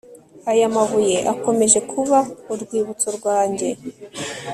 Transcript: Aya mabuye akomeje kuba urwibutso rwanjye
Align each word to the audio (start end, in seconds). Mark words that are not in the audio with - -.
Aya 0.51 0.67
mabuye 0.75 1.17
akomeje 1.33 1.79
kuba 1.91 2.19
urwibutso 2.51 3.07
rwanjye 3.17 3.69